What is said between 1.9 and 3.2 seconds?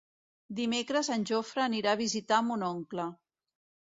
a visitar mon oncle.